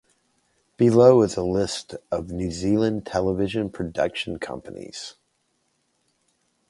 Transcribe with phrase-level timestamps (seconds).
[0.77, 5.13] Below is a list of New Zealand television production companies.